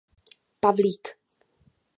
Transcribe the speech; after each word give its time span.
Pavlík. 0.61 1.05